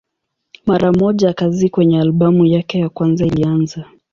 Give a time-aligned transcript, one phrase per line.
[0.65, 3.85] Mara moja kazi kwenye albamu yake ya kwanza ilianza.